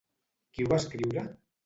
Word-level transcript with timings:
Qui 0.55 0.65
ho 0.67 0.71
va 0.71 0.79
escriure? 0.83 1.27